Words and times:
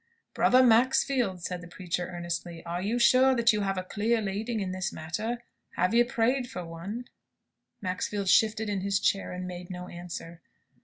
"Brother 0.33 0.63
Maxfield," 0.63 1.43
said 1.43 1.61
the 1.61 1.67
preacher, 1.67 2.07
earnestly, 2.09 2.65
"are 2.65 2.81
you 2.81 2.97
sure 2.97 3.35
that 3.35 3.53
you 3.53 3.61
have 3.61 3.77
a 3.77 3.83
clear 3.83 4.19
leading 4.19 4.59
in 4.59 4.71
this 4.71 4.91
matter? 4.91 5.43
Have 5.75 5.93
you 5.93 6.03
prayed 6.05 6.49
for 6.49 6.65
one?" 6.65 7.05
Maxfield 7.81 8.27
shifted 8.27 8.67
in 8.67 8.81
his 8.81 8.99
chair, 8.99 9.31
and 9.31 9.45
made 9.47 9.69
no 9.69 9.89
answer. 9.89 10.41